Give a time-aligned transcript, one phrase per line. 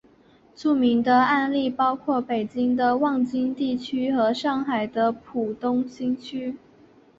[0.55, 6.57] 著名的案例包括北京的望京地区和上海的浦东新区。